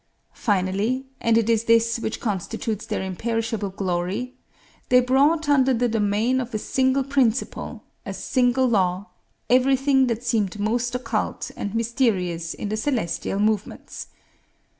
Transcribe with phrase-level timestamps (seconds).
[0.33, 4.33] Finally and it is this which constitutes their imperishable glory
[4.89, 9.05] they brought under the domain of a single principle, a single law,
[9.47, 14.07] everything that seemed most occult and mysterious in the celestial movements.